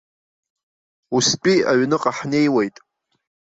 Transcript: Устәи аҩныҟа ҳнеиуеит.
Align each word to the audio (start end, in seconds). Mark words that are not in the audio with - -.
Устәи 1.15 1.57
аҩныҟа 1.71 2.11
ҳнеиуеит. 2.17 2.75